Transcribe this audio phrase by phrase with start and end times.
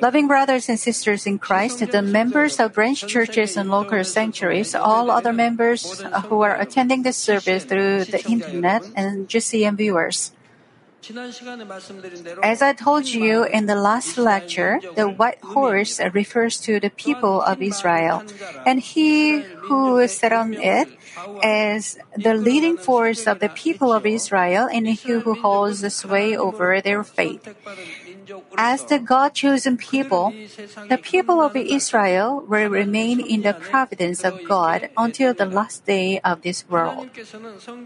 [0.00, 5.10] Loving brothers and sisters in Christ, the members of branch churches and local sanctuaries, all
[5.10, 10.32] other members uh, who are attending this service through the internet, and GCN viewers.
[12.42, 17.42] As I told you in the last lecture, the white horse refers to the people
[17.42, 18.22] of Israel,
[18.64, 20.88] and he who sat on it
[21.42, 26.36] as the leading force of the people of Israel and he who holds the sway
[26.36, 27.48] over their faith?
[28.56, 30.34] As the God chosen people,
[30.88, 36.20] the people of Israel will remain in the providence of God until the last day
[36.20, 37.10] of this world.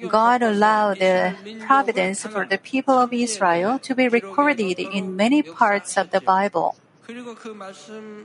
[0.09, 5.96] God allowed the providence for the people of Israel to be recorded in many parts
[5.96, 6.77] of the Bible.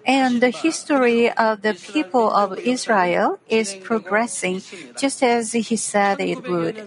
[0.06, 4.62] And the history of the people of Israel is progressing
[4.98, 6.82] just as he said it would.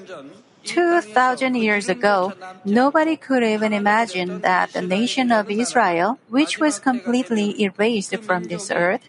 [0.65, 2.33] 2,000 years ago,
[2.65, 8.71] nobody could even imagine that the nation of Israel, which was completely erased from this
[8.71, 9.07] earth,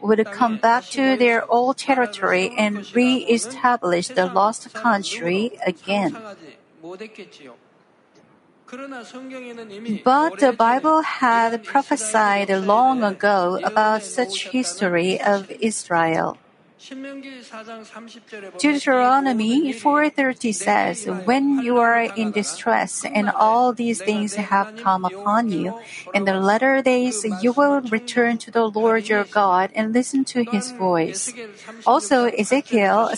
[0.00, 6.16] would come back to their old territory and re establish the lost country again.
[8.72, 16.38] But the Bible had prophesied long ago about such history of Israel.
[18.58, 25.50] Deuteronomy 4:30 says, "When you are in distress and all these things have come upon
[25.50, 25.74] you,
[26.14, 30.44] in the latter days you will return to the Lord your God and listen to
[30.44, 31.34] his voice."
[31.86, 33.10] Also Ezekiel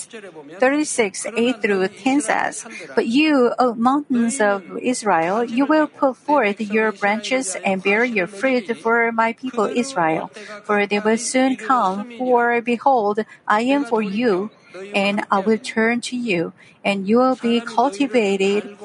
[0.58, 6.92] 36:8 through 10 says, But you, O mountains of Israel, you will put forth your
[6.92, 10.30] branches and bear your fruit for my people Israel,
[10.64, 13.24] for they will soon come, for behold,
[13.54, 14.50] I am for you,
[14.94, 16.52] and I will turn to you,
[16.82, 18.76] and you will be cultivated,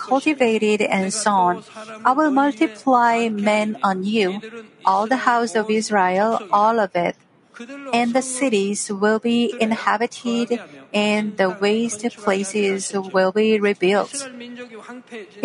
[0.00, 1.62] cultivated and sown.
[2.02, 4.40] I will multiply men on you,
[4.88, 7.16] all the house of Israel, all of it.
[7.92, 10.60] And the cities will be inhabited,
[10.92, 14.16] and the waste places will be rebuilt.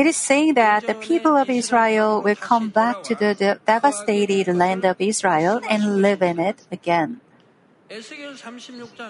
[0.01, 4.83] It is saying that the people of Israel will come back to the devastated land
[4.83, 7.19] of Israel and live in it again.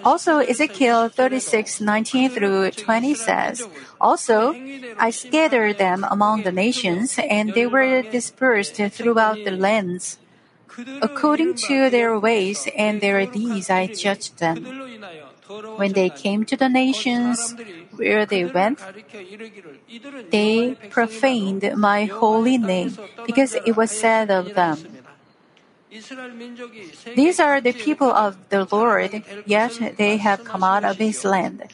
[0.04, 3.68] Also, Ezekiel 36, 19 through 20 says,
[4.00, 4.56] Also,
[4.98, 10.18] I scattered them among the nations, and they were dispersed throughout the lands.
[11.02, 14.66] According to their ways and their deeds, I judged them.
[15.76, 17.56] When they came to the nations
[17.92, 18.80] where they went,
[20.32, 24.80] they profaned my holy name, because it was said of them,
[25.92, 31.68] these are the people of the Lord, yet they have come out of his land.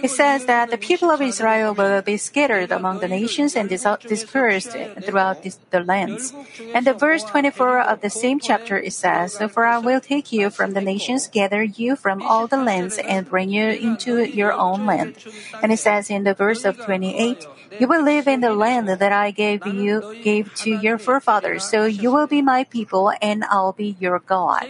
[0.00, 4.76] He says that the people of Israel will be scattered among the nations and dispersed
[5.04, 6.34] throughout the lands.
[6.74, 10.50] And the verse 24 of the same chapter it says, For I will take you
[10.50, 14.86] from the nations, gather you from all the lands, and bring you into your own
[14.86, 15.16] land.
[15.62, 17.46] And it says in the verse of 28,
[17.78, 21.86] You will live in the land that I gave you gave to your forefathers, so
[21.86, 24.66] you will be my people, and I'll be your God.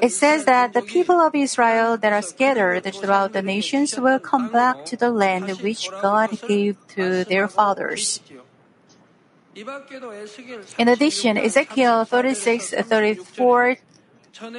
[0.00, 4.20] It says that the people of Israel that are scattered throughout the nations nations will
[4.20, 8.20] come back to the land which God gave to their fathers.
[10.76, 13.76] In addition, Ezekiel 36 34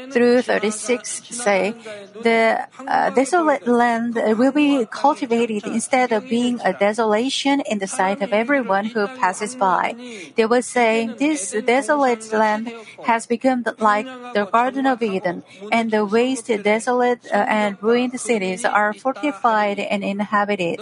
[0.09, 1.75] through 36 say,
[2.21, 8.21] the uh, desolate land will be cultivated instead of being a desolation in the sight
[8.21, 9.95] of everyone who passes by.
[10.35, 12.71] They will say, this desolate land
[13.03, 18.65] has become like the Garden of Eden, and the waste, desolate, uh, and ruined cities
[18.65, 20.81] are fortified and inhabited.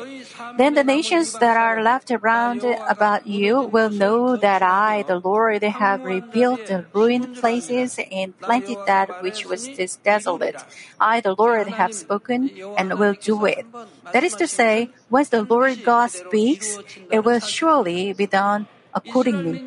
[0.58, 5.64] Then the nations that are left around about you will know that I, the Lord,
[5.64, 10.64] have rebuilt the ruined places and planted that which was this desolate.
[11.00, 13.66] I, the Lord, have spoken and will do it.
[14.12, 16.80] That is to say, once the Lord God speaks,
[17.12, 19.62] it will surely be done accordingly.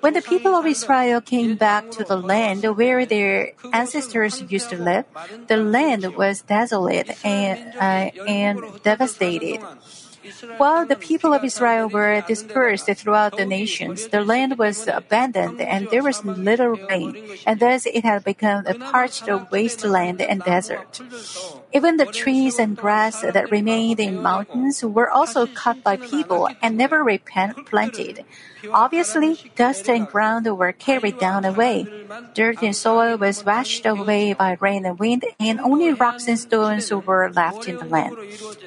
[0.00, 4.76] When the people of Israel came back to the land where their ancestors used to
[4.76, 5.06] live,
[5.48, 9.60] the land was desolate and, uh, and devastated.
[10.56, 15.88] While the people of Israel were dispersed throughout the nations, the land was abandoned and
[15.90, 17.16] there was little rain,
[17.46, 21.00] and thus it had become a parched wasteland and desert.
[21.72, 26.76] Even the trees and grass that remained in mountains were also cut by people and
[26.76, 28.24] never replanted.
[28.72, 31.86] Obviously, dust and ground were carried down away.
[32.34, 36.90] Dirt and soil was washed away by rain and wind, and only rocks and stones
[36.90, 38.16] were left in the land.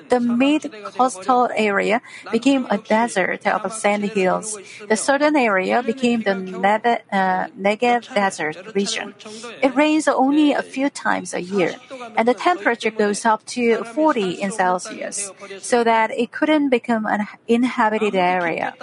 [0.09, 2.01] The mid-coastal area
[2.31, 4.57] became a desert of sandy hills.
[4.87, 9.15] The southern area became the Negev, uh, Negev desert region.
[9.61, 11.75] It rains only a few times a year,
[12.15, 17.27] and the temperature goes up to 40 in Celsius, so that it couldn't become an
[17.47, 18.73] inhabited area.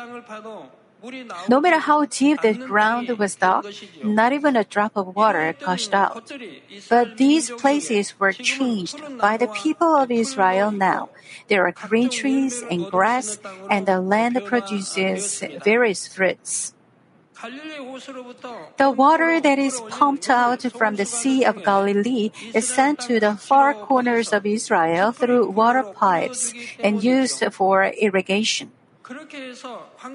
[1.49, 3.67] No matter how deep the ground was dug,
[4.03, 6.33] not even a drop of water gushed out.
[6.89, 11.11] But these places were changed by the people of Israel now.
[11.47, 13.39] There are green trees and grass,
[13.71, 16.75] and the land produces various fruits.
[17.41, 23.37] The water that is pumped out from the Sea of Galilee is sent to the
[23.37, 28.73] far corners of Israel through water pipes and used for irrigation.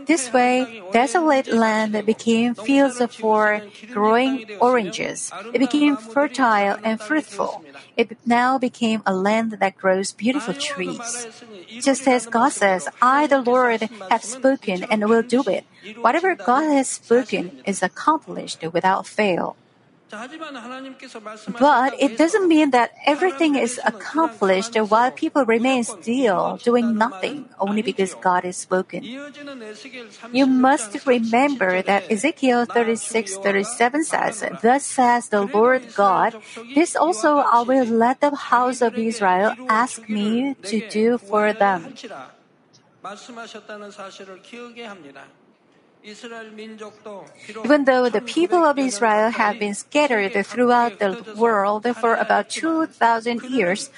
[0.05, 3.61] This way, desolate land became fields for
[3.91, 5.31] growing oranges.
[5.53, 7.63] It became fertile and fruitful.
[7.97, 11.27] It now became a land that grows beautiful trees.
[11.81, 15.65] Just as God says, I, the Lord, have spoken and will do it.
[16.01, 19.55] Whatever God has spoken is accomplished without fail.
[21.59, 27.81] But it doesn't mean that everything is accomplished while people remain still, doing nothing, only
[27.81, 29.03] because God has spoken.
[30.31, 36.35] You must remember that Ezekiel 36 37 says, Thus says the Lord God,
[36.73, 41.93] this also I will let the house of Israel ask me to do for them.
[47.63, 53.41] Even though the people of Israel have been scattered throughout the world for about 2,000
[53.49, 53.89] years,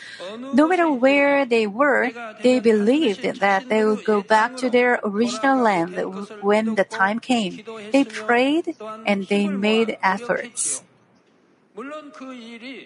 [0.54, 2.12] no matter where they were,
[2.44, 5.98] they believed that they would go back to their original land
[6.42, 7.62] when the time came.
[7.92, 8.76] They prayed
[9.06, 10.84] and they made efforts.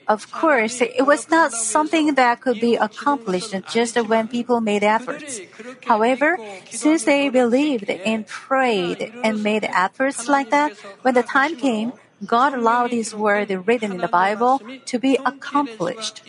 [0.07, 5.39] Of course, it was not something that could be accomplished just when people made efforts.
[5.85, 6.37] However,
[6.71, 11.93] since they believed and prayed and made efforts like that, when the time came,
[12.25, 16.23] God allowed His word written in the Bible to be accomplished.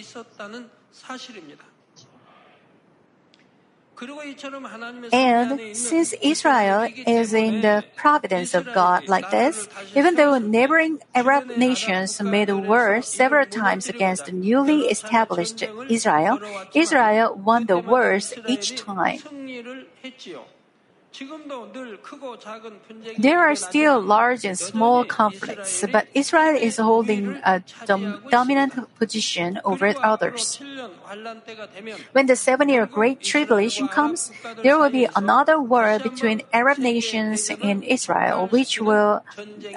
[5.13, 11.57] And since Israel is in the providence of God like this, even though neighboring Arab
[11.57, 16.39] nations made war several times against the newly established Israel,
[16.75, 19.21] Israel won the wars each time.
[23.19, 29.61] There are still large and small conflicts, but Israel is holding a dom- dominant position
[29.65, 30.61] over others.
[32.13, 34.31] When the seven year Great Tribulation comes,
[34.63, 39.25] there will be another war between Arab nations and Israel, which will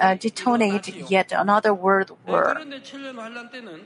[0.00, 2.56] uh, detonate yet another world war.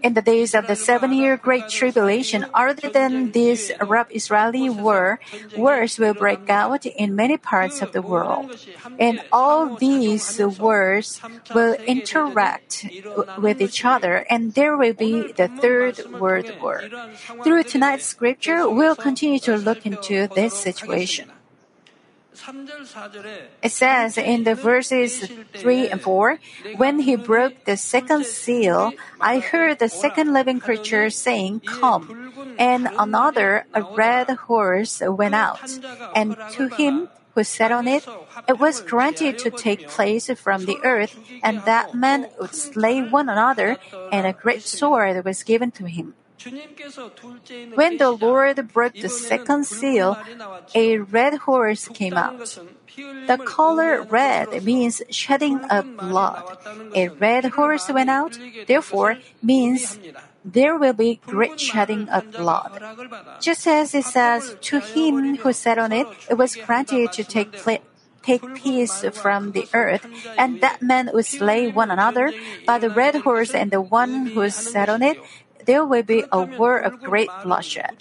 [0.03, 5.19] In the days of the seven year Great Tribulation, other than this Arab Israeli war,
[5.57, 8.57] wars will break out in many parts of the world.
[8.99, 11.21] And all these wars
[11.55, 12.87] will interact
[13.39, 16.83] with each other, and there will be the third world war.
[17.45, 21.33] Through tonight's scripture, we'll continue to look into this situation.
[23.63, 26.39] It says in the verses 3 and 4,
[26.77, 32.33] When he broke the second seal, I heard the second living creature saying, Come.
[32.59, 35.61] And another, a red horse, went out.
[36.15, 37.09] And to him
[37.39, 38.05] who sat on it,
[38.49, 41.15] it was granted to take place from the earth,
[41.45, 43.79] and that man would slay one another,
[44.11, 46.15] and a great sword was given to him.
[47.79, 50.19] When the Lord broke the second seal,
[50.75, 52.59] a red horse came out.
[53.31, 56.59] The color red means shedding of blood.
[56.95, 59.99] A red horse went out, therefore, means
[60.53, 62.81] there will be great shedding of blood.
[63.41, 67.53] Just as it says, to him who sat on it, it was granted to take
[67.53, 67.81] place
[68.29, 70.05] take peace from the earth,
[70.37, 72.29] and that man would slay one another.
[72.67, 75.17] By the red horse and the one who sat on it,
[75.69, 77.93] there will be a war of great bloodshed.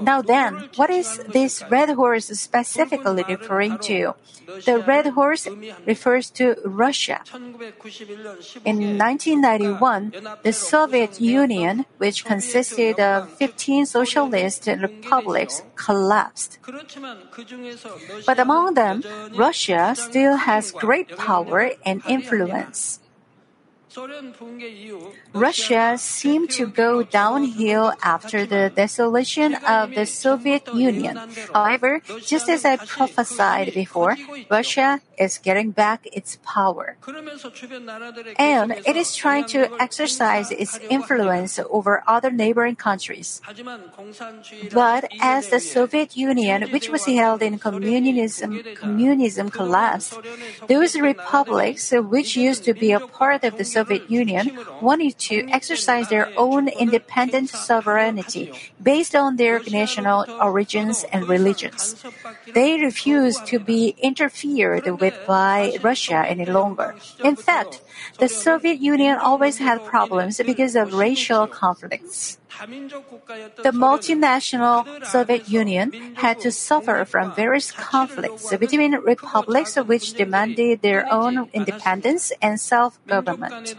[0.00, 4.14] Now then, what is this red horse specifically referring to?
[4.64, 5.46] The red horse
[5.84, 7.20] refers to Russia.
[8.64, 10.12] In 1991,
[10.42, 16.58] the Soviet Union, which consisted of 15 socialist republics, collapsed.
[18.24, 19.04] But among them,
[19.36, 23.00] Russia still has great power and influence.
[25.32, 31.18] Russia seemed to go downhill after the dissolution of the Soviet Union.
[31.52, 34.16] However, just as I prophesied before,
[34.50, 36.96] Russia is getting back its power.
[38.38, 43.40] And it is trying to exercise its influence over other neighboring countries.
[44.72, 50.18] But as the Soviet Union, which was held in communism, communism collapsed,
[50.66, 55.46] those republics uh, which used to be a part of the Soviet Union wanted to
[55.50, 62.02] exercise their own independent sovereignty based on their national origins and religions.
[62.54, 66.96] They refused to be interfered with by Russia any longer.
[67.22, 67.80] In fact,
[68.18, 72.39] the Soviet Union always had problems because of racial conflicts.
[72.58, 81.06] The multinational Soviet Union had to suffer from various conflicts between republics which demanded their
[81.12, 83.76] own independence and self-government.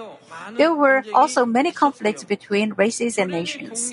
[0.58, 3.92] There were also many conflicts between races and nations.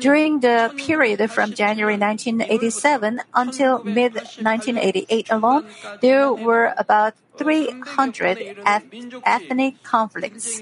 [0.00, 5.64] During the period from January 1987 until mid 1988 alone,
[6.00, 8.56] there were about 300
[9.24, 10.60] ethnic conflicts.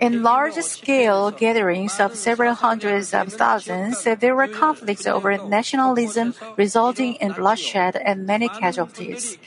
[0.00, 7.14] In large scale gatherings of several hundreds of thousands, there were conflicts over nationalism, resulting
[7.14, 9.38] in bloodshed and many casualties.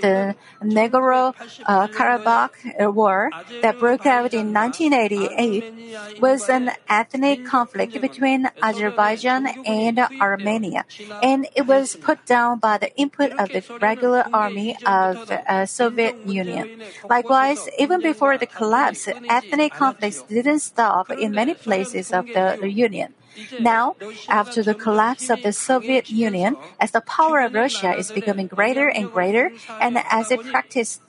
[0.00, 1.34] The Nagorno
[1.66, 3.30] uh, Karabakh War
[3.62, 10.84] that broke out in 1988 was an ethnic conflict between Azerbaijan and Armenia,
[11.22, 15.64] and it was put down by the input of the regular army of the uh,
[15.64, 16.82] Soviet Union.
[17.08, 22.56] Likewise, even before the collapse collapse, ethnic conflicts didn't stop in many places of the,
[22.60, 23.14] the Union.
[23.60, 23.96] Now,
[24.28, 28.88] after the collapse of the Soviet Union, as the power of Russia is becoming greater
[28.88, 31.00] and greater, and as it practices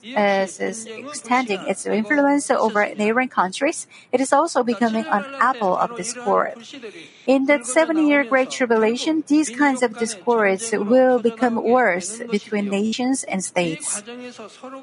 [0.86, 6.54] extending its influence over neighboring countries, it is also becoming an apple of discord.
[7.26, 13.42] In the seven-year Great Tribulation, these kinds of discords will become worse between nations and
[13.44, 14.02] states.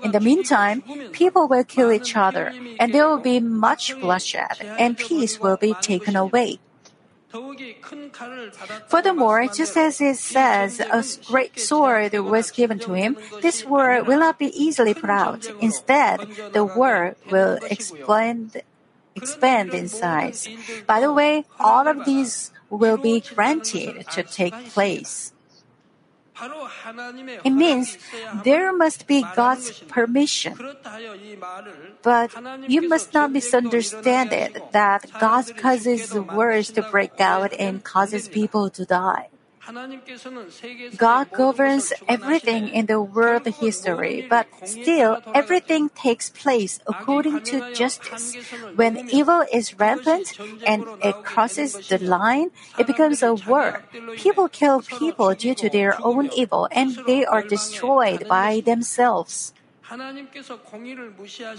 [0.04, 4.98] In the meantime, people will kill each other, and there will be much bloodshed, and
[4.98, 6.60] peace will be taken away.
[8.88, 14.20] Furthermore, just as it says, a great sword was given to him, this war will
[14.20, 15.46] not be easily put out.
[15.62, 18.62] Instead, the war will expand,
[19.16, 20.50] expand in size.
[20.88, 25.34] By the way, all of these will be granted to take place.
[27.44, 27.98] It means
[28.44, 30.58] there must be God's permission.
[32.02, 32.32] But
[32.68, 38.70] you must not misunderstand it that God causes wars to break out and causes people
[38.72, 39.30] to die.
[40.98, 48.36] God governs everything in the world history, but still everything takes place according to justice.
[48.76, 50.34] When evil is rampant
[50.66, 53.86] and it crosses the line, it becomes a war.
[54.16, 59.54] People kill people due to their own evil and they are destroyed by themselves.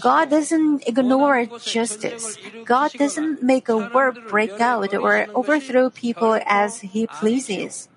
[0.00, 2.38] God doesn't ignore justice.
[2.64, 7.89] God doesn't make a war break out or overthrow people as He pleases.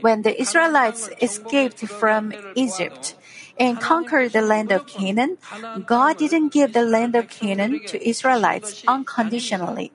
[0.00, 3.14] When the Israelites escaped from Egypt
[3.58, 5.36] and conquered the land of Canaan,
[5.86, 9.92] God didn't give the land of Canaan to Israelites unconditionally.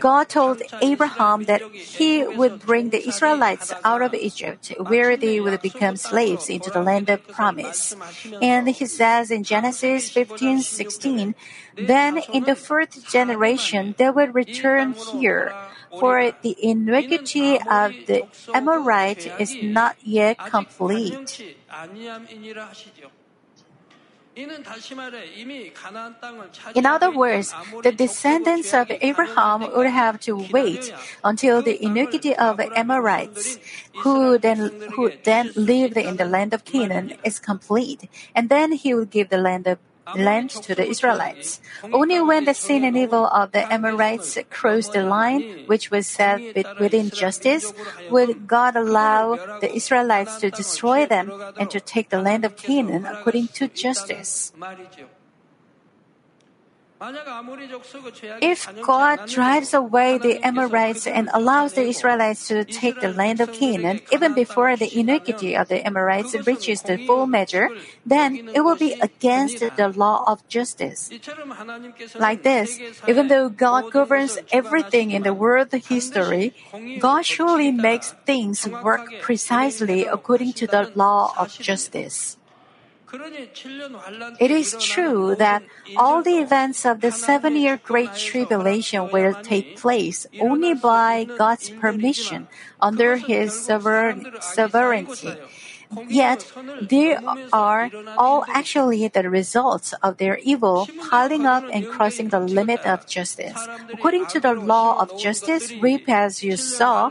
[0.00, 5.60] God told Abraham that he would bring the Israelites out of Egypt, where they would
[5.60, 7.94] become slaves into the land of promise.
[8.40, 11.34] And he says in Genesis 15:16,
[11.76, 15.52] then in the fourth generation they will return here,
[15.90, 21.42] for the iniquity of the Amorite is not yet complete.
[24.36, 24.52] In
[26.84, 30.92] other words, the descendants of Abraham would have to wait
[31.24, 33.58] until the iniquity of Amorites,
[34.04, 38.92] who then who then lived in the land of Canaan, is complete, and then he
[38.92, 39.78] will give the land of
[40.14, 41.60] land to the Israelites.
[41.82, 46.40] Only when the sin and evil of the Amorites crossed the line, which was set
[46.78, 47.72] within justice,
[48.10, 53.06] would God allow the Israelites to destroy them and to take the land of Canaan
[53.06, 54.52] according to justice.
[58.40, 63.52] If God drives away the Amorites and allows the Israelites to take the land of
[63.52, 67.68] Canaan, even before the iniquity of the Amorites reaches the full measure,
[68.04, 71.10] then it will be against the law of justice.
[72.18, 76.54] Like this, even though God governs everything in the world history,
[76.98, 82.35] God surely makes things work precisely according to the law of justice.
[84.38, 85.62] It is true that
[85.96, 91.70] all the events of the seven year Great Tribulation will take place only by God's
[91.70, 92.48] permission
[92.80, 95.32] under His sovereignty.
[96.08, 96.50] Yet,
[96.82, 97.16] they
[97.52, 103.06] are all actually the results of their evil piling up and crossing the limit of
[103.06, 103.56] justice.
[103.92, 107.10] According to the law of justice, reap as you sow.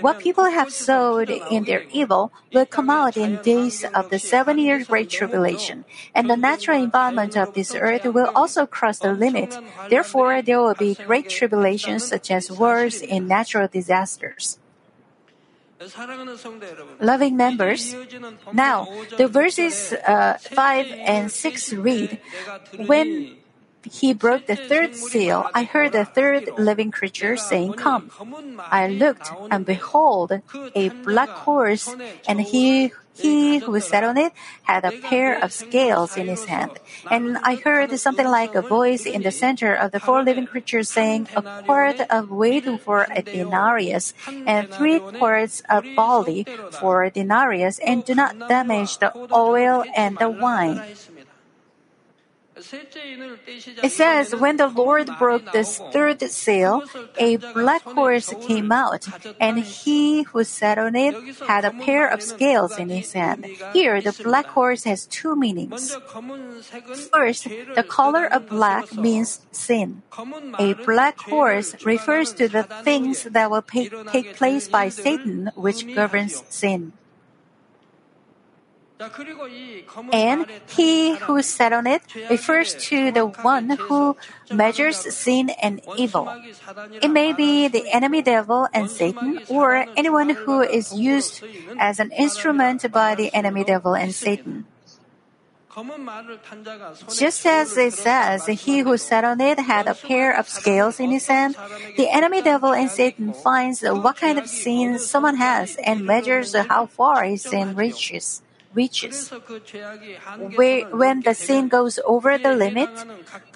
[0.00, 4.58] What people have sowed in their evil will come out in days of the seven
[4.58, 9.56] year great tribulation, and the natural environment of this earth will also cross the limit.
[9.88, 14.58] Therefore, there will be great tribulations such as wars and natural disasters.
[17.00, 17.94] Loving members,
[18.52, 22.18] now the verses uh, 5 and 6 read,
[22.86, 23.36] When
[23.84, 28.10] he broke the third seal, I heard the third living creature saying, Come.
[28.58, 30.40] I looked, and behold,
[30.74, 31.94] a black horse,
[32.26, 34.32] and he he who sat on it
[34.62, 36.72] had a pair of scales in his hand.
[37.10, 40.88] And I heard something like a voice in the center of the four living creatures
[40.88, 44.14] saying, A quart of wheat for a denarius,
[44.46, 50.18] and three quarts of barley for a denarius, and do not damage the oil and
[50.18, 50.82] the wine.
[52.56, 56.84] It says, when the Lord broke the third seal,
[57.18, 59.06] a black horse came out,
[59.38, 61.14] and he who sat on it
[61.46, 63.44] had a pair of scales in his hand.
[63.74, 65.94] Here, the black horse has two meanings.
[67.12, 70.02] First, the color of black means sin.
[70.58, 76.42] A black horse refers to the things that will take place by Satan, which governs
[76.48, 76.94] sin.
[80.12, 84.16] And he who sat on it refers to the one who
[84.50, 86.32] measures sin and evil.
[87.02, 91.44] It may be the enemy devil and Satan, or anyone who is used
[91.78, 94.64] as an instrument by the enemy devil and Satan.
[97.12, 101.10] Just as it says, he who sat on it had a pair of scales in
[101.10, 101.54] his hand,
[101.98, 106.86] the enemy devil and Satan finds what kind of sin someone has and measures how
[106.86, 108.40] far his sin reaches
[108.76, 109.32] reaches.
[110.92, 112.92] When the sin goes over the limit,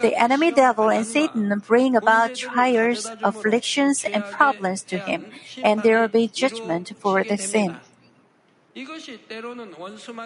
[0.01, 5.27] the enemy devil and Satan bring about trials, afflictions, and problems to him,
[5.63, 7.77] and there will be judgment for the sin.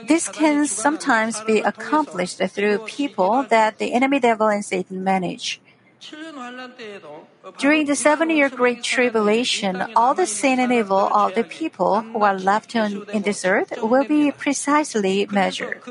[0.06, 5.60] This can sometimes be accomplished through people that the enemy devil and Satan manage.
[7.58, 12.22] During the seven year Great Tribulation, all the sin and evil of the people who
[12.22, 15.82] are left on, in this earth will be precisely measured.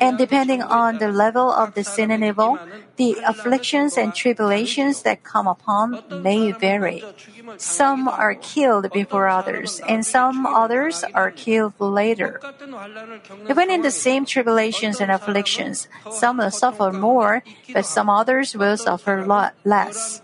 [0.00, 2.58] And depending on the level of the sin and evil,
[2.96, 7.04] the afflictions and tribulations that come upon may vary.
[7.56, 12.40] Some are killed before others, and some others are killed later.
[13.48, 18.76] Even in the same tribulations and afflictions, some will suffer more, but some others will
[18.76, 19.24] suffer
[19.64, 20.22] less.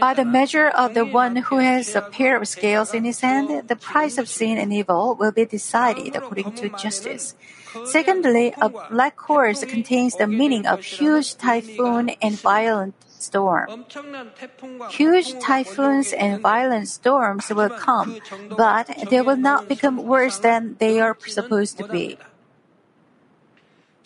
[0.00, 3.68] By the measure of the one who has a pair of scales in his hand,
[3.68, 7.34] the price of sin and evil will be decided according to justice.
[7.86, 13.84] Secondly, a black horse contains the meaning of huge typhoon and violent storm.
[14.90, 18.20] Huge typhoons and violent storms will come,
[18.56, 22.18] but they will not become worse than they are supposed to be.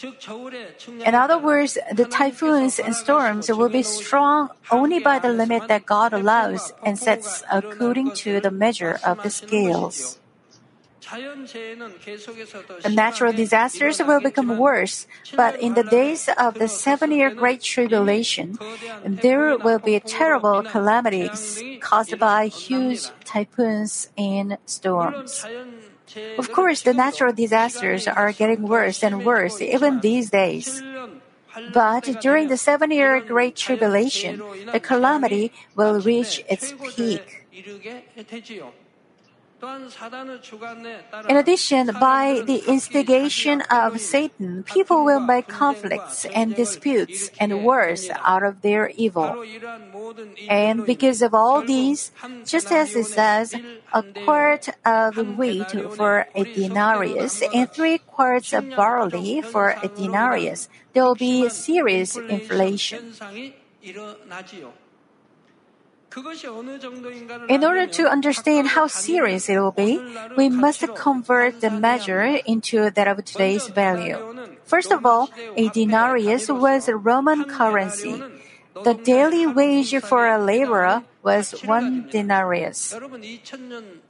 [0.01, 5.87] In other words, the typhoons and storms will be strong only by the limit that
[5.87, 10.19] God allows and sets according to the measure of the scales.
[11.11, 17.63] The natural disasters will become worse, but in the days of the seven year Great
[17.63, 18.59] Tribulation,
[19.05, 25.47] there will be terrible calamities caused by huge typhoons and storms.
[26.39, 30.83] Of course, the natural disasters are getting worse and worse even these days.
[31.73, 34.43] But during the seven year Great Tribulation,
[34.73, 37.45] the calamity will reach its peak.
[39.61, 48.09] In addition, by the instigation of Satan, people will make conflicts and disputes and wars
[48.23, 49.45] out of their evil.
[50.49, 52.13] And because of all these,
[52.45, 53.55] just as it says,
[53.93, 60.69] a quart of wheat for a denarius and three quarts of barley for a denarius,
[60.93, 63.13] there will be serious inflation.
[67.49, 70.01] In order to understand how serious it will be,
[70.37, 74.17] we must convert the measure into that of today's value.
[74.65, 78.23] First of all, a denarius was a Roman currency.
[78.85, 82.95] The daily wage for a laborer was one denarius.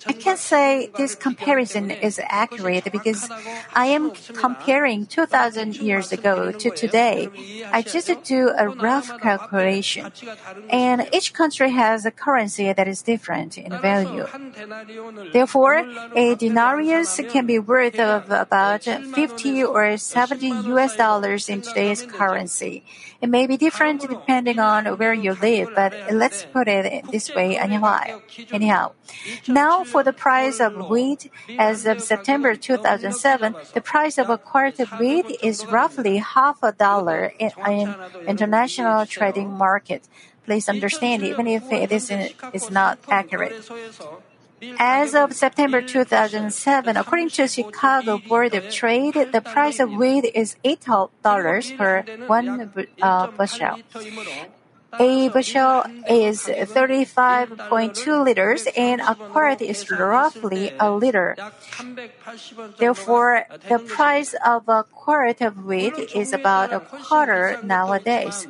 [0.06, 3.28] I can't say this comparison is accurate because
[3.74, 7.28] I am comparing 2000 years ago to today.
[7.72, 10.12] I just do a rough calculation.
[10.68, 14.26] And each country has a currency that is different in value.
[15.32, 22.02] Therefore, a denarius can be worth of about 50 or 70 US dollars in today's
[22.02, 22.84] currency.
[23.20, 27.58] It may be different depending on where you live, but let's put it this way
[27.58, 28.20] anyhow.
[28.52, 28.92] Anyhow,
[29.46, 34.80] now for the price of wheat as of September 2007, the price of a quart
[34.80, 37.94] of wheat is roughly half a dollar in, in
[38.26, 40.08] international trading market.
[40.44, 42.11] Please understand, even if it is,
[42.54, 43.68] is not accurate.
[44.78, 50.56] As of September 2007, according to Chicago Board of Trade, the price of wheat is
[50.64, 53.78] $8 per one uh, bushel.
[54.96, 61.37] A bushel is 35.2 liters and a quart is roughly a liter.
[62.79, 68.46] Therefore, the price of a quart of wheat is about a quarter nowadays.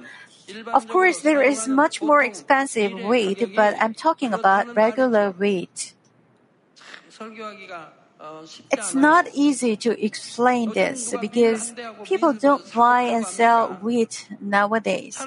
[0.72, 5.94] Of course, there is much more expensive wheat, but I'm talking about regular wheat.
[8.70, 11.72] It's not easy to explain this because
[12.04, 15.18] people don't buy and sell wheat nowadays.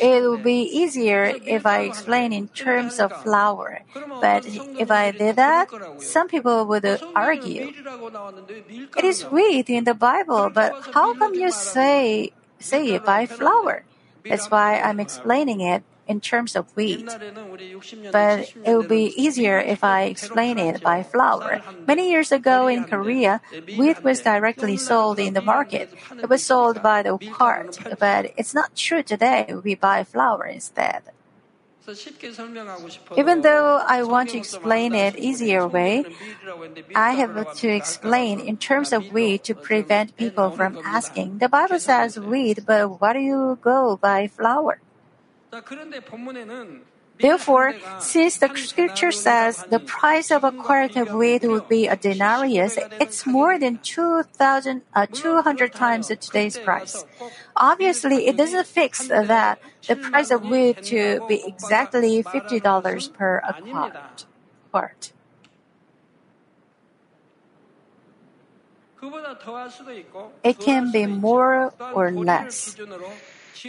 [0.00, 3.80] It would be easier if I explain in terms of flour,
[4.20, 4.46] but
[4.78, 5.68] if I did that,
[5.98, 7.72] some people would argue.
[8.96, 13.84] It is wheat in the Bible, but how come you say say it by flour?
[14.28, 17.08] That's why I'm explaining it in terms of wheat.
[18.10, 21.62] But it would be easier if I explain it by flour.
[21.86, 23.40] Many years ago in Korea,
[23.78, 25.88] wheat was directly sold in the market.
[26.22, 29.54] It was sold by the cart, but it's not true today.
[29.62, 31.02] We buy flour instead.
[33.16, 36.04] Even though I want to explain it easier way,
[36.94, 41.38] I have to explain in terms of wheat to prevent people from asking.
[41.38, 44.80] The Bible says wheat, but why do you go by flour?
[47.20, 51.96] Therefore, since the scripture says the price of a quart of wheat would be a
[51.96, 57.04] denarius, it's more than 2,000, uh, 200 times today's price.
[57.56, 63.52] Obviously, it doesn't fix that the price of wheat to be exactly $50 per a
[63.68, 64.24] quart.
[64.70, 65.12] quart.
[70.42, 72.76] It can be more or less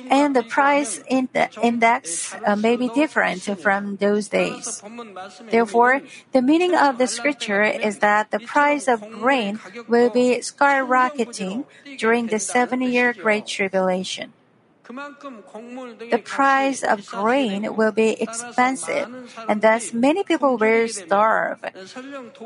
[0.10, 4.82] and the price in the index uh, may be different from those days.
[5.50, 11.66] Therefore, the meaning of the scripture is that the price of grain will be skyrocketing
[11.98, 14.34] during the seven year Great Tribulation.
[14.92, 19.08] The price of grain will be expensive,
[19.48, 21.64] and thus many people will starve.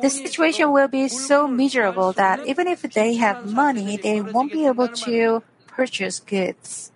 [0.01, 4.67] The situation will be so miserable that even if they have money, they won't be
[4.67, 6.91] able to purchase goods.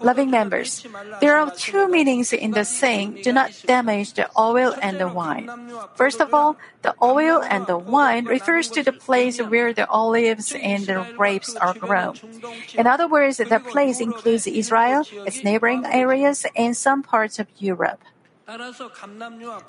[0.00, 0.84] Loving members,
[1.22, 5.48] there are two meanings in the saying, do not damage the oil and the wine.
[5.94, 10.52] First of all, the oil and the wine refers to the place where the olives
[10.52, 12.16] and the grapes are grown.
[12.74, 18.04] In other words, the place includes Israel, its neighboring areas, and some parts of Europe.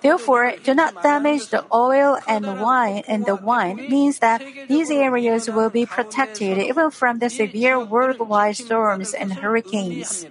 [0.01, 5.49] Therefore, do not damage the oil and wine, and the wine means that these areas
[5.49, 10.25] will be protected even from the severe worldwide storms and hurricanes.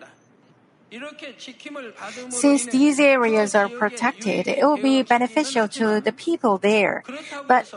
[2.31, 7.05] Since these areas are protected, it will be beneficial to the people there.
[7.47, 7.73] But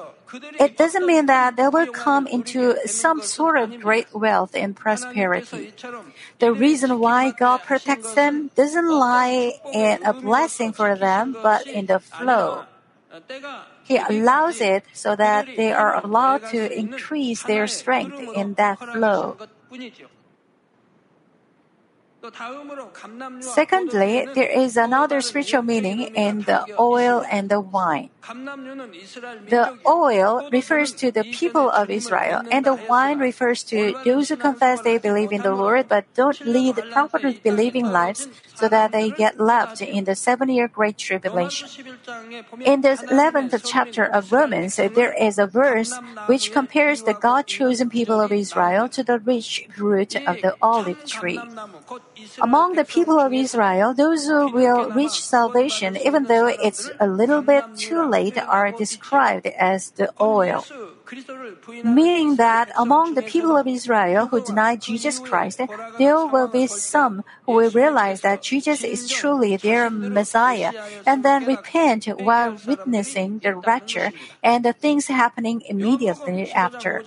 [0.59, 5.73] it doesn't mean that they will come into some sort of great wealth and prosperity.
[6.39, 11.87] The reason why God protects them doesn't lie in a blessing for them, but in
[11.87, 12.63] the flow.
[13.83, 19.35] He allows it so that they are allowed to increase their strength in that flow.
[23.41, 28.11] Secondly, there is another spiritual meaning in the oil and the wine.
[29.49, 34.37] The oil refers to the people of Israel, and the wine refers to those who
[34.37, 39.09] confess they believe in the Lord but don't lead properly believing lives so that they
[39.09, 41.67] get left in the seven year Great Tribulation.
[42.63, 47.89] In the 11th chapter of Romans, there is a verse which compares the God chosen
[47.89, 51.41] people of Israel to the rich fruit of the olive tree.
[52.41, 57.41] Among the people of Israel, those who will reach salvation, even though it's a little
[57.41, 60.65] bit too late, are described as the oil.
[61.83, 65.59] Meaning that among the people of Israel who deny Jesus Christ,
[65.97, 70.71] there will be some who will realize that Jesus is truly their Messiah
[71.05, 74.11] and then repent while witnessing the rapture
[74.43, 77.03] and the things happening immediately after.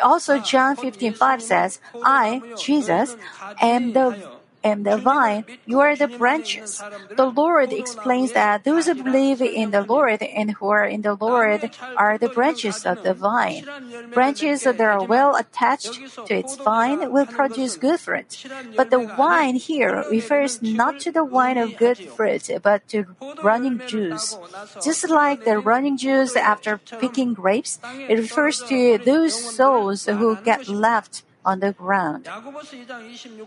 [0.00, 3.16] Also, John 15:5 says, "I, Jesus,
[3.60, 4.37] am the
[4.68, 6.82] am the vine, you are the branches.
[7.16, 11.14] The Lord explains that those who believe in the Lord and who are in the
[11.14, 13.64] Lord are the branches of the vine.
[14.12, 18.46] Branches that are well attached to its vine will produce good fruit.
[18.76, 23.06] But the wine here refers not to the wine of good fruit, but to
[23.42, 24.36] running juice.
[24.82, 27.78] Just like the running juice after picking grapes,
[28.08, 32.28] it refers to those souls who get left on the ground.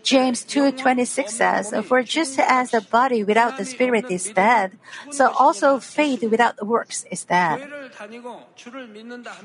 [0.04, 4.78] James 2:26 says, "For just as the body without the spirit is dead,
[5.10, 7.62] so also faith without works is dead."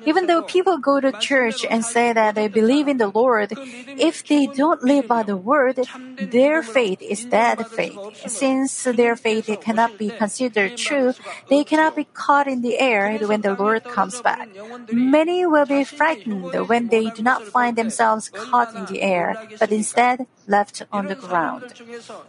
[0.04, 3.52] Even though people go to church and say that they believe in the Lord,
[3.96, 5.80] if they don't live by the word,
[6.18, 8.00] their faith is dead faith.
[8.26, 11.12] Since their faith cannot be considered true,
[11.48, 14.48] they cannot be caught in the air when the Lord comes back.
[14.90, 19.72] Many will be frightened when they do not find themselves caught in the air, but
[19.72, 21.72] instead left on the ground.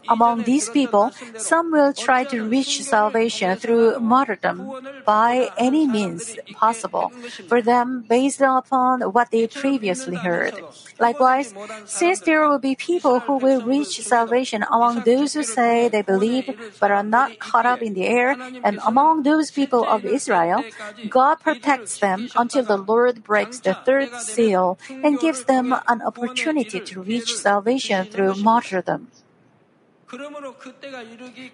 [0.10, 4.72] Among these people, some will try to reach salvation through martyrdom
[5.06, 7.12] by any means possible
[7.48, 10.54] for them based upon what they previously heard.
[11.00, 11.54] Likewise,
[11.86, 16.50] since there will be people who will reach salvation among those who say they believe
[16.80, 20.64] but are not caught up in the air, and among those people of Israel,
[21.08, 26.80] God protects them until the Lord breaks the third seal and gives them an opportunity
[26.80, 29.10] to reach salvation through martyrdom.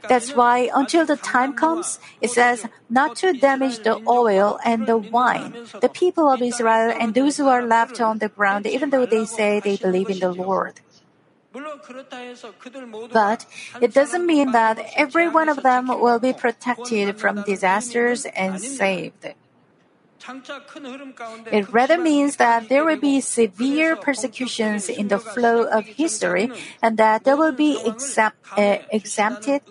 [0.08, 4.98] That's why until the time comes, it says not to damage the oil and the
[4.98, 9.08] wine, the people of Israel and those who are left on the ground, even though
[9.08, 10.82] they say they believe in the Lord.
[13.12, 13.46] But
[13.82, 19.34] it doesn't mean that every one of them will be protected from disasters and saved.
[21.52, 26.98] It rather means that there will be severe persecutions in the flow of history and
[26.98, 29.62] that they will be exempt, uh, exempted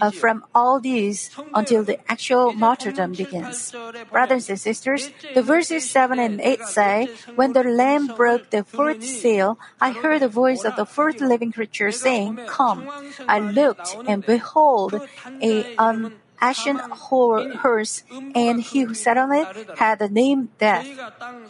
[0.00, 3.72] uh, from all these until the actual martyrdom begins.
[4.10, 9.02] Brothers and sisters, the verses 7 and 8 say, When the Lamb broke the fourth
[9.02, 12.88] seal, I heard the voice of the fourth living creature saying, Come.
[13.28, 15.00] I looked, and behold,
[15.40, 18.02] a un- ashen horse,
[18.34, 19.46] and he who sat on it
[19.78, 20.84] had the name Death.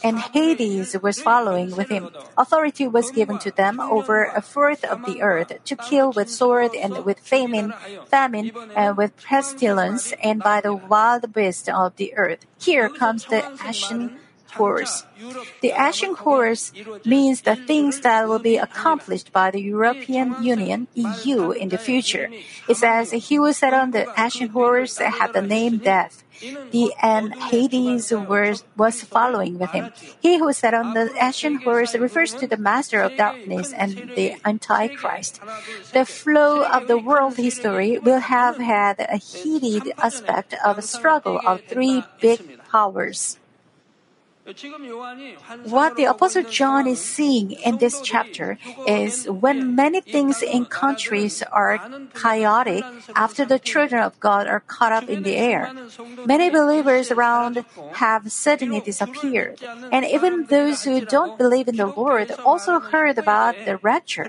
[0.04, 2.10] And Hades was following with him.
[2.36, 6.76] Authority was given to them over a fourth of the earth to kill with sword
[6.76, 7.72] and with famine,
[8.06, 12.44] famine and with pestilence and by the wild beasts of the earth.
[12.60, 14.21] Here comes the ashen
[14.54, 15.04] horse.
[15.60, 16.72] The ashen horse
[17.04, 22.28] means the things that will be accomplished by the European Union, EU, in the future.
[22.68, 26.24] It says, He who sat on the ashen horse had the name Death.
[26.72, 29.92] The and Hades was, was following with him.
[30.20, 34.34] He who sat on the ashen horse refers to the master of darkness and the
[34.44, 35.40] Antichrist.
[35.92, 41.40] The flow of the world history will have had a heated aspect of a struggle
[41.46, 43.38] of three big powers.
[45.64, 51.42] What the Apostle John is seeing in this chapter is when many things in countries
[51.52, 51.78] are
[52.12, 52.82] chaotic
[53.14, 55.72] after the children of God are caught up in the air.
[56.26, 62.32] Many believers around have suddenly disappeared, and even those who don't believe in the Lord
[62.44, 64.26] also heard about the rapture.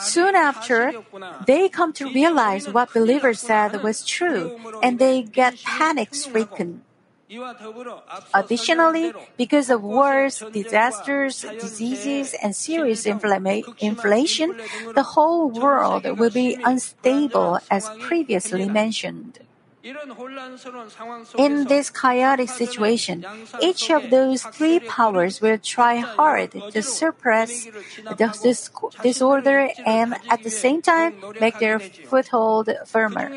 [0.00, 0.92] Soon after,
[1.46, 6.82] they come to realize what believers said was true, and they get panic stricken.
[8.32, 14.56] Additionally, because of wars, disasters, diseases, and serious inflama- inflation,
[14.94, 19.40] the whole world will be unstable as previously mentioned.
[19.84, 23.24] In this chaotic situation,
[23.62, 28.26] each of those three powers will try hard to suppress the
[29.02, 33.30] disorder and at the same time make their foothold firmer.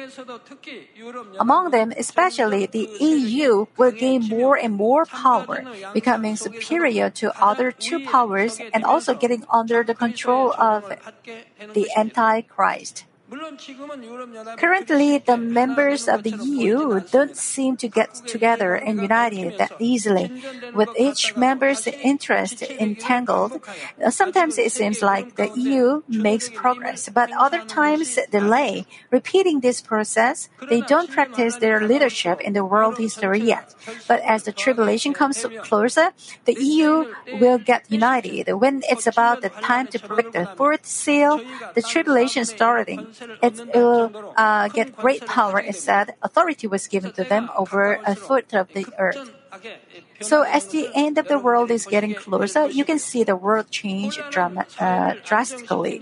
[1.40, 7.72] Among them, especially the EU will gain more and more power, becoming superior to other
[7.72, 10.90] two powers and also getting under the control of
[11.74, 13.06] the Antichrist.
[13.32, 20.44] Currently, the members of the EU don't seem to get together and united that easily.
[20.76, 23.64] With each member's interest entangled,
[24.10, 28.86] sometimes it seems like the EU makes progress, but other times delay.
[29.12, 33.74] Repeating this process, they don't practice their leadership in the world history yet.
[34.10, 36.12] But as the tribulation comes closer,
[36.44, 38.52] the EU will get united.
[38.52, 41.40] When it's about the time to break the fourth seal,
[41.76, 43.08] the tribulation starting,
[43.42, 45.60] it will uh, get great power.
[45.60, 49.32] It said authority was given to them over a foot of the earth.
[50.22, 53.70] So as the end of the world is getting closer, you can see the world
[53.70, 56.02] change drama, uh, drastically.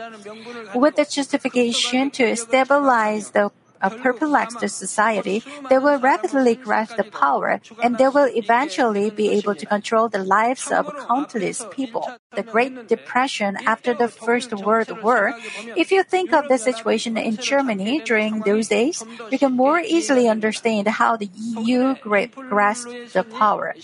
[0.76, 7.62] With the justification to stabilize the a perplexed society, they will rapidly grasp the power
[7.84, 12.08] and they will eventually be able to control the lives of countless people.
[12.36, 15.34] The Great Depression after the First World War,
[15.76, 20.28] if you think of the situation in Germany during those days, you can more easily
[20.28, 23.76] understand how the EU grasped the power.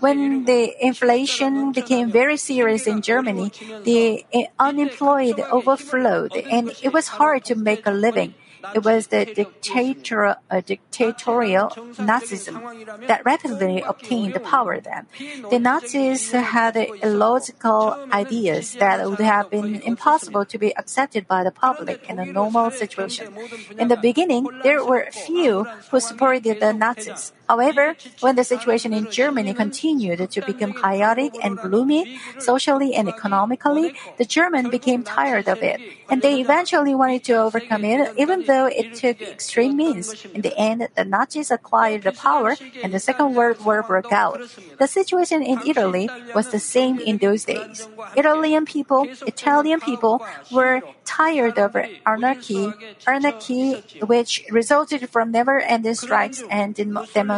[0.00, 3.52] When the inflation became very serious in Germany,
[3.82, 8.34] the eh, unemployed overflowed and it was hard to make a living.
[8.74, 15.06] It was the dictator, uh, dictatorial Nazism that rapidly obtained the power then.
[15.50, 21.50] The Nazis had illogical ideas that would have been impossible to be accepted by the
[21.50, 23.34] public in a normal situation.
[23.78, 27.32] In the beginning, there were few who supported the Nazis.
[27.48, 33.94] However, when the situation in Germany continued to become chaotic and gloomy, socially and economically,
[34.18, 35.80] the Germans became tired of it,
[36.10, 40.26] and they eventually wanted to overcome it, even though it took extreme means.
[40.34, 44.40] In the end, the Nazis acquired the power, and the Second World War broke out.
[44.78, 47.88] The situation in Italy was the same in those days.
[48.16, 52.72] Italian people, Italian people were tired of anarchy,
[53.06, 57.35] anarchy which resulted from never-ending strikes and demonstrations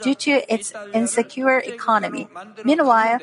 [0.00, 2.28] due to its insecure economy.
[2.64, 3.20] Meanwhile,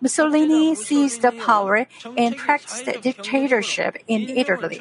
[0.00, 4.80] Mussolini seized the power and practiced dictatorship in Italy.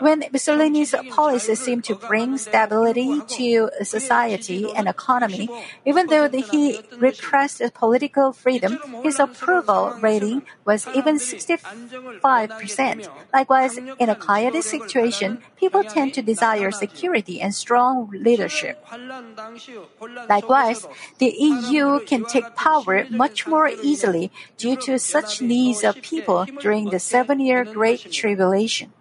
[0.00, 5.48] When Mussolini's policies seemed to bring stability to society and economy,
[5.86, 13.08] even though he repressed political freedom, his approval rating was even 65%.
[13.32, 18.84] Likewise, in a chaotic situation, people tend to desire security and strong leadership.
[20.28, 20.86] Likewise,
[21.18, 23.91] the EU can take power much more easily
[24.56, 28.92] due to such needs of people during the seven year Great Tribulation.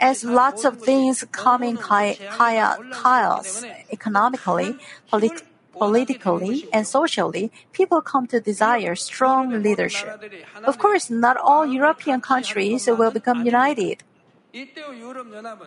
[0.00, 4.76] As lots of things come in chaos economically,
[5.10, 10.22] polit- politically, and socially, people come to desire strong leadership.
[10.64, 14.02] Of course, not all European countries will become united.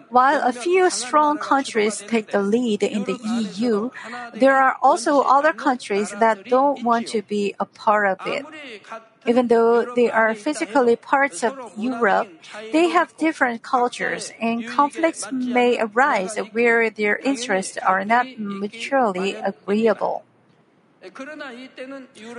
[0.10, 3.90] While a few strong countries take the lead in the EU,
[4.34, 8.46] there are also other countries that don't want to be a part of it.
[9.26, 12.30] Even though they are physically parts of Europe,
[12.72, 20.24] they have different cultures and conflicts may arise where their interests are not mutually agreeable.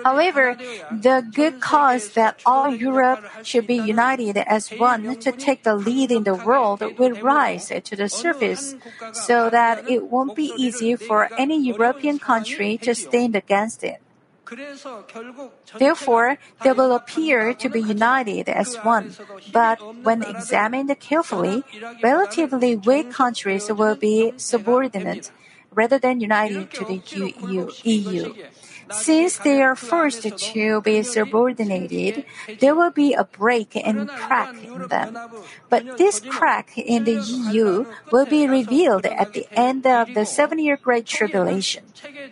[0.04, 0.56] However,
[0.90, 6.10] the good cause that all Europe should be united as one to take the lead
[6.10, 8.74] in the world will rise to the surface
[9.12, 14.02] so that it won't be easy for any European country to stand against it.
[15.78, 19.14] Therefore, they will appear to be united as one,
[19.52, 21.62] but when examined carefully,
[22.02, 25.30] relatively weak countries will be subordinate
[25.74, 27.00] rather than uniting to the
[27.85, 28.35] EU.
[28.90, 32.24] Since they are forced to be subordinated,
[32.61, 35.18] there will be a break and crack in them.
[35.68, 40.59] But this crack in the EU will be revealed at the end of the seven
[40.59, 41.85] year Great Tribulation.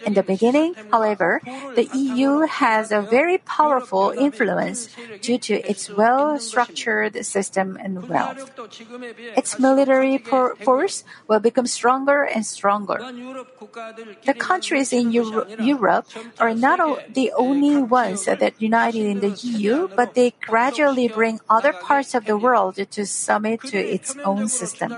[0.05, 1.41] In the beginning, however,
[1.75, 4.89] the EU has a very powerful influence
[5.21, 8.51] due to its well structured system and wealth.
[9.37, 12.99] Its military force will become stronger and stronger.
[14.25, 16.07] The countries in Euro- Europe
[16.39, 21.73] are not the only ones that united in the EU, but they gradually bring other
[21.73, 24.95] parts of the world to submit to its own system.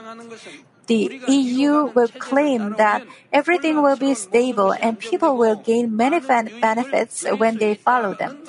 [0.88, 7.24] the EU will claim that everything will be stable and people will gain many benefits
[7.36, 8.42] when they follow them.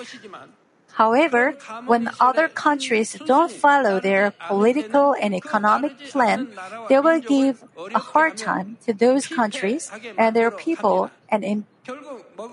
[0.94, 6.52] However, when other countries don't follow their political and economic plan,
[6.90, 7.64] they will give
[7.96, 11.44] a hard time to those countries and their people and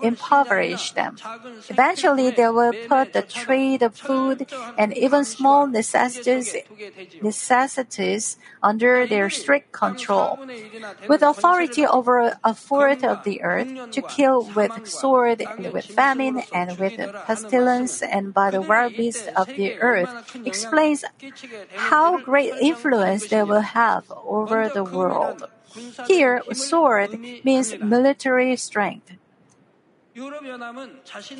[0.01, 1.17] impoverish them.
[1.69, 4.47] Eventually, they will put the trade of food
[4.77, 6.55] and even small necessities,
[7.21, 10.39] necessities under their strict control.
[11.07, 16.43] With authority over a fourth of the earth, to kill with sword, and with famine,
[16.53, 21.03] and with pestilence, and by the wild beasts of the earth, explains
[21.75, 25.43] how great influence they will have over the world.
[26.07, 29.11] Here, sword means military strength.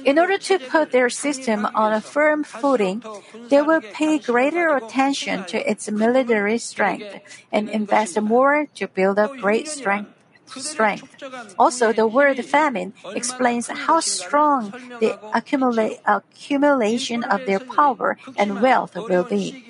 [0.05, 3.03] In order to put their system on a firm footing,
[3.49, 7.21] they will pay greater attention to its military strength
[7.51, 10.16] and invest more to build up great strength
[10.49, 11.15] strength.
[11.57, 18.95] Also, the word famine explains how strong the accumula- accumulation of their power and wealth
[19.07, 19.63] will be.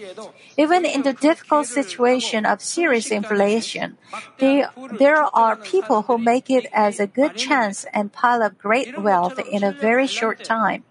[0.58, 3.98] Even in the difficult situation of serious inflation,
[4.40, 8.98] they, there are people who make it as a good chance and pile up great
[8.98, 10.84] wealth in a very short time.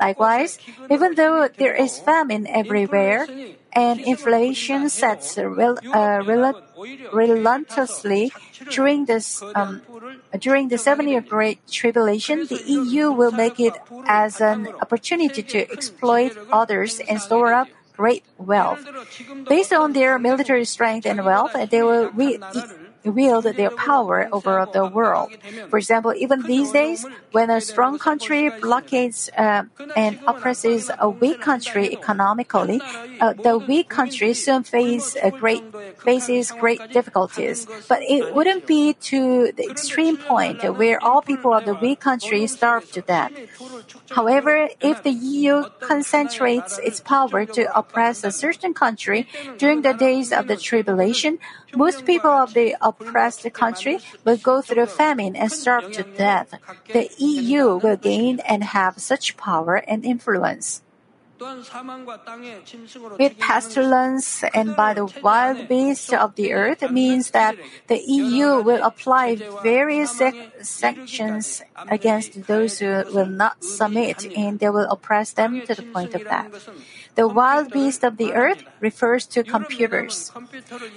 [0.00, 0.58] Likewise,
[0.90, 3.28] even though there is famine everywhere,
[3.76, 6.62] and inflation sets rel- uh, rel-
[7.12, 8.32] relentlessly
[8.72, 9.82] during this um,
[10.40, 13.74] during the seven-year Great Tribulation, the EU will make it
[14.06, 18.80] as an opportunity to exploit others and store up great wealth.
[19.48, 22.38] Based on their military strength and wealth, they will re-
[23.14, 25.30] wield their power over the world.
[25.70, 29.64] For example, even these days, when a strong country blockades uh,
[29.96, 32.80] and oppresses a weak country economically,
[33.20, 35.62] uh, the weak country soon face great
[35.98, 37.66] faces great difficulties.
[37.88, 42.46] But it wouldn't be to the extreme point where all people of the weak country
[42.46, 43.32] starve to death.
[44.10, 49.28] However, if the EU concentrates its power to oppress a certain country
[49.58, 51.38] during the days of the tribulation,
[51.74, 56.54] most people of the oppressed country will go through famine and starve to death.
[56.92, 60.82] The EU will gain and have such power and influence.
[63.18, 67.56] With pestilence and by the wild beasts of the earth means that
[67.88, 70.16] the EU will apply various
[70.62, 76.14] sanctions against those who will not submit and they will oppress them to the point
[76.14, 76.70] of death.
[77.16, 80.30] The wild beast of the earth refers to computers.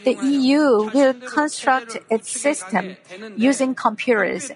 [0.03, 2.97] The EU will construct its system
[3.37, 4.51] using computers.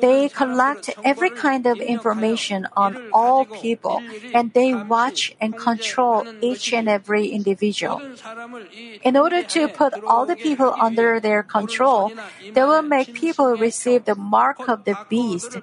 [0.00, 4.00] They collect every kind of information on all people
[4.32, 8.00] and they watch and control each and every individual.
[9.02, 12.12] In order to put all the people under their control,
[12.52, 15.58] they will make people receive the mark of the beast,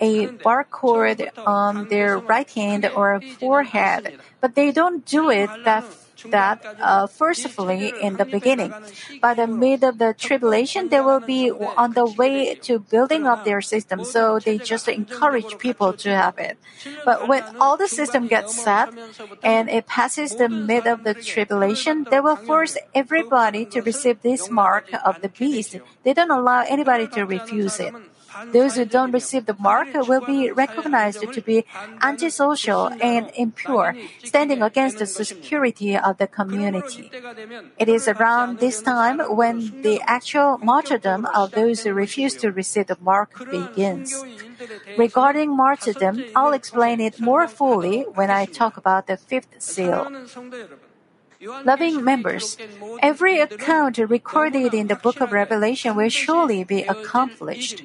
[0.00, 5.84] a barcode on their right hand or forehead but they don't do it that
[6.30, 8.72] that uh, forcefully in the beginning.
[9.20, 13.44] By the mid of the tribulation, they will be on the way to building up
[13.44, 16.58] their system, so they just encourage people to have it.
[17.04, 18.88] But when all the system gets set
[19.42, 24.50] and it passes the mid of the tribulation, they will force everybody to receive this
[24.50, 25.76] mark of the beast.
[26.04, 27.92] They don't allow anybody to refuse it.
[28.52, 31.64] Those who don't receive the mark will be recognized to be
[32.02, 37.10] antisocial and impure, standing against the security of the community.
[37.78, 42.86] It is around this time when the actual martyrdom of those who refuse to receive
[42.88, 44.14] the mark begins.
[44.98, 50.10] Regarding martyrdom, I'll explain it more fully when I talk about the fifth seal.
[51.64, 52.56] Loving members,
[53.02, 57.82] every account recorded in the book of Revelation will surely be accomplished.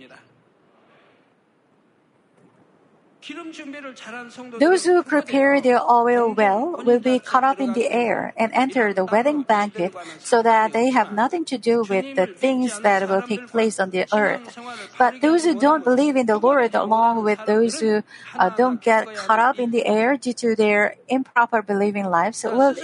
[4.59, 8.93] Those who prepare their oil well will be caught up in the air and enter
[8.93, 13.21] the wedding banquet so that they have nothing to do with the things that will
[13.21, 14.57] take place on the earth.
[14.97, 18.03] But those who don't believe in the Lord, along with those who
[18.37, 22.75] uh, don't get caught up in the air due to their improper believing lives, will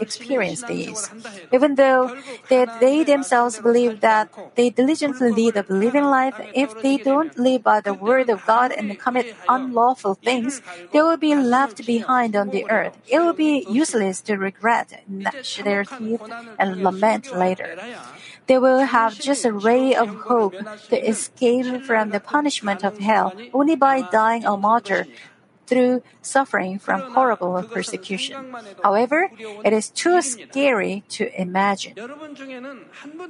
[0.00, 1.10] experience these.
[1.52, 2.10] Even though
[2.48, 7.62] they, they themselves believe that they diligently lead a believing life, if they don't live
[7.62, 9.26] by the word of God and commit
[9.58, 12.96] unlawful things, they will be left behind on the earth.
[13.08, 16.22] It will be useless to regret, gnash their teeth,
[16.58, 17.76] and lament later.
[18.46, 20.54] They will have just a ray of hope
[20.90, 25.06] to escape from the punishment of hell only by dying a martyr
[25.68, 28.56] through suffering from horrible persecution.
[28.82, 29.30] However,
[29.64, 31.94] it is too scary to imagine.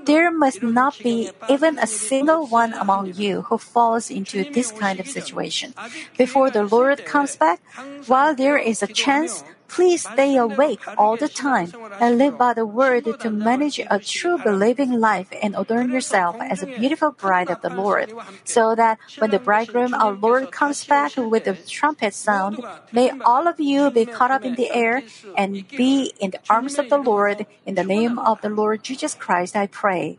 [0.07, 5.01] There must not be even a single one among you who falls into this kind
[5.01, 5.74] of situation.
[6.16, 7.61] Before the Lord comes back,
[8.07, 12.66] while there is a chance, Please stay awake all the time and live by the
[12.66, 17.61] word to manage a true believing life and adorn yourself as a beautiful bride of
[17.62, 18.11] the Lord,
[18.45, 22.61] so that when the bridegroom our Lord comes back with the trumpet sound,
[22.93, 25.03] may all of you be caught up in the air
[25.37, 27.47] and be in the arms of the Lord.
[27.66, 30.19] In the name of the Lord Jesus Christ, I pray.